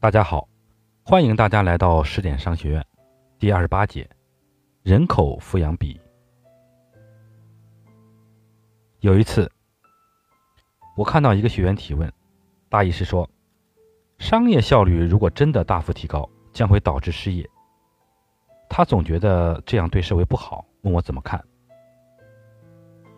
[0.00, 0.48] 大家好，
[1.02, 2.86] 欢迎大家来到十点商学院
[3.36, 4.08] 第二十八节
[4.84, 6.00] 人口抚养比。
[9.00, 9.50] 有一次，
[10.96, 12.12] 我看到一个学员提问，
[12.68, 13.28] 大意是说，
[14.20, 17.44] 商业效率如果真的大幅提高，将会导致失业。
[18.70, 21.44] 他总觉得这样对社会不好，问我怎么看。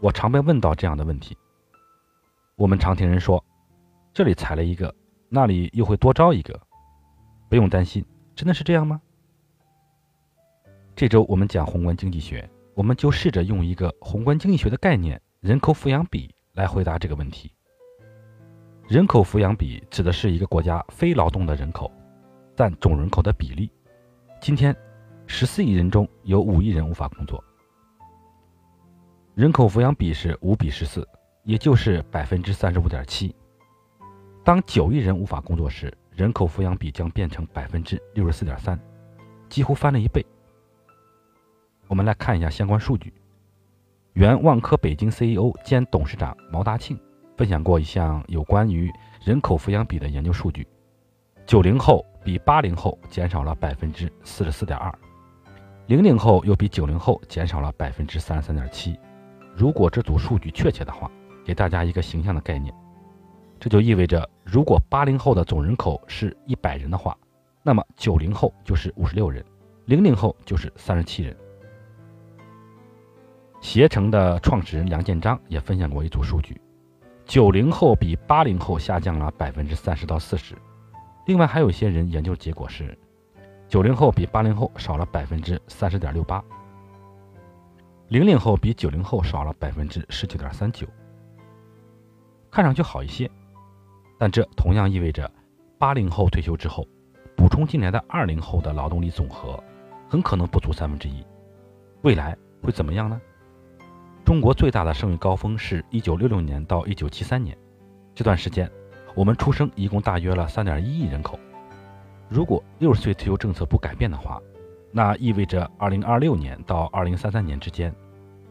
[0.00, 1.36] 我常被问到这样的问题。
[2.54, 3.44] 我们常听人说，
[4.14, 4.94] 这里裁了一个，
[5.28, 6.67] 那里又会多招一个。
[7.48, 9.00] 不用担心，真的是这样吗？
[10.94, 17.52] 这周我们讲宏观经济学，我们就试着用一个宏观经济学的概念——人口抚养比来回答这个问题。
[18.88, 21.92] 人口抚养比指的是一个国家非劳动的人口
[22.56, 23.70] 占总人口的比例。
[24.40, 24.74] 今天，
[25.26, 27.42] 十四亿人中有五亿人无法工作，
[29.34, 31.06] 人口抚养比是五比十四，
[31.44, 33.34] 也就是百分之三十五点七。
[34.44, 38.76] 当九亿人无法工作时，人口抚养比将变成百分之六十四点三，
[39.48, 40.26] 几乎翻了一倍。
[41.86, 43.14] 我们来看一下相关数据。
[44.14, 46.98] 原万科北京 CEO 兼董事长毛大庆
[47.36, 48.92] 分享过一项有关于
[49.24, 50.66] 人口抚养比的研究数据：
[51.46, 54.92] 九零后比八零后减少了百分之四十四点二，
[55.86, 58.98] 零零后又比九零后减少了百分之三十三点七。
[59.54, 61.08] 如果这组数据确切的话，
[61.44, 62.74] 给大家一个形象的概念。
[63.60, 67.16] 这就意味着，如果八零后的总人口是一百人的话，
[67.62, 69.44] 那么九零后就是五十六人，
[69.86, 71.36] 零零后就是三十七人。
[73.60, 76.60] 携程的创始人梁建章也分享过一组数据：
[77.24, 80.54] 九零后比八零后下降了百分之三十到四十。
[81.26, 82.96] 另外，还有一些人研究结果是，
[83.68, 86.42] 九零后比八零后少了百分之三十点六八，
[88.06, 90.86] 零零后比九零后少了百分之十九点三九。
[92.50, 93.28] 看上去好一些。
[94.18, 95.30] 但这同样意味着，
[95.78, 96.86] 八零后退休之后，
[97.36, 99.62] 补充进来的二零后的劳动力总和，
[100.08, 101.24] 很可能不足三分之一。
[102.02, 103.20] 未来会怎么样呢？
[104.24, 107.56] 中国最大的生育高峰是一九六六年到一九七三年，
[108.14, 108.70] 这段时间，
[109.14, 111.38] 我们出生一共大约了三点一亿人口。
[112.28, 114.42] 如果六十岁退休政策不改变的话，
[114.90, 117.94] 那意味着二零二六年到二零三三年之间，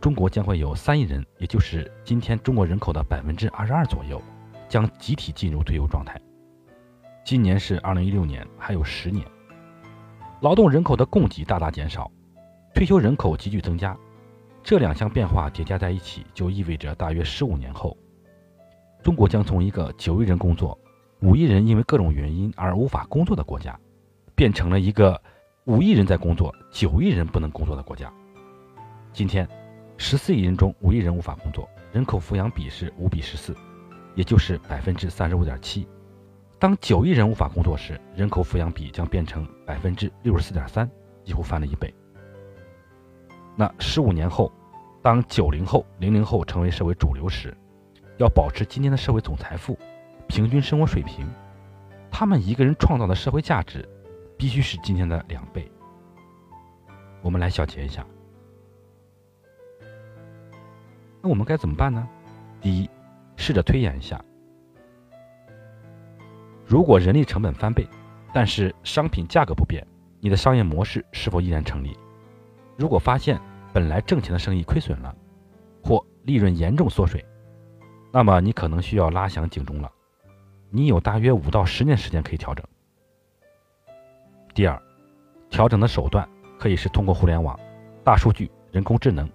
[0.00, 4.20] 中国将会有三亿人，也就是今天中国人口的百分之二十二左右。
[4.70, 6.18] 将集体进入退休状态。
[7.24, 9.26] 今年是二零一六年，还有十年。
[10.40, 12.08] 劳动人口的供给大大减少，
[12.72, 13.98] 退休人口急剧增加，
[14.62, 17.96] 这两项变化叠加在一起，就意味着大约十五年后，
[19.02, 20.78] 中国将从一个九亿人工作、
[21.20, 23.78] 五亿人因为各种原因而无法工作的国家，
[24.36, 25.20] 变成了一个
[25.64, 28.10] 五亿人在工作、九亿人不能工作的国家。
[29.12, 29.46] 今天，
[29.96, 33.52] 十四亿人中五亿人无法工作，人口抚养比是五比十四。
[34.14, 35.86] 也就是百分之三十五点七。
[36.58, 40.90] 当九亿人无法工作时，人口抚养比将变成百分之六十四点三，
[41.24, 41.94] 几乎翻了一倍。
[43.56, 44.52] 那十五年后，
[45.00, 47.56] 当九零后、零零后成为社会主流时，
[48.18, 49.78] 要保持今天的社会总财富、
[50.26, 51.26] 平均生活水平，
[52.10, 53.88] 他们一个人创造的社会价值
[54.36, 55.70] 必须是今天的两倍。
[57.22, 58.06] 我们来小结一下，
[61.22, 62.06] 那我们该怎么办呢？
[62.60, 62.88] 第一。
[63.40, 64.22] 试着推演一下，
[66.66, 67.88] 如果人力成本翻倍，
[68.34, 69.84] 但是商品价格不变，
[70.20, 71.96] 你的商业模式是否依然成立？
[72.76, 73.40] 如果发现
[73.72, 75.16] 本来挣钱的生意亏损了，
[75.82, 77.24] 或利润严重缩水，
[78.12, 79.90] 那么你可能需要拉响警钟了。
[80.68, 82.62] 你有大约五到十年时间可以调整。
[84.52, 84.80] 第二，
[85.48, 87.58] 调整的手段可以是通过互联网、
[88.04, 89.26] 大数据、人工智能、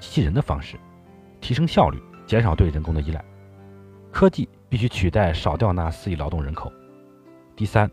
[0.00, 0.76] 机器人的方式，
[1.40, 3.24] 提升效率，减少对人工的依赖。
[4.14, 6.72] 科技必须取代少掉那四亿劳动人口。
[7.56, 7.90] 第三，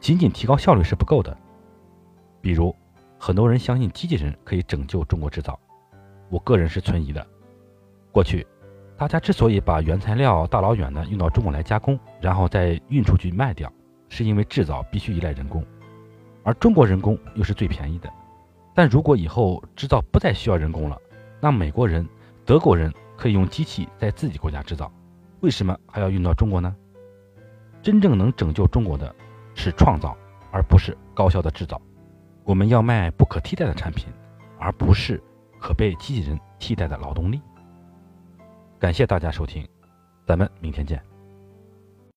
[0.00, 1.36] 仅仅提高效率是不够的。
[2.40, 2.74] 比如，
[3.18, 5.60] 很多人相信机器人可以拯救中国制造，
[6.30, 7.24] 我个人是存疑的。
[8.10, 8.46] 过去，
[8.96, 13.70] 大家之所以把原材料大老远的运到中国来加工，然后再运出去卖掉，
[14.08, 15.62] 是因为制造必须依赖人工，
[16.44, 18.10] 而中国人工又是最便宜的。
[18.74, 20.98] 但如果以后制造不再需要人工了，
[21.42, 22.08] 那美国人、
[22.46, 24.90] 德国人可以用机器在自己国家制造。
[25.42, 26.74] 为什么还要运到中国呢？
[27.82, 29.12] 真正能拯救中国的，
[29.56, 30.16] 是创造，
[30.52, 31.82] 而不是高效的制造。
[32.44, 34.06] 我们要卖不可替代的产品，
[34.58, 35.20] 而不是
[35.60, 37.40] 可被机器人替代的劳动力。
[38.78, 39.66] 感谢大家收听，
[40.24, 41.11] 咱们明天见。